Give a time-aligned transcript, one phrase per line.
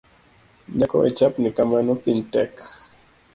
[0.77, 2.53] Nyako wechapni kamano piny tek.